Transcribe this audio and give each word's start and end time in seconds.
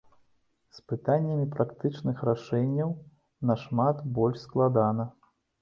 З 0.77 0.79
пытаннямі 0.91 1.45
практычных 1.57 2.23
рашэнняў 2.29 2.97
нашмат 3.51 4.03
больш 4.17 4.37
складана. 4.49 5.09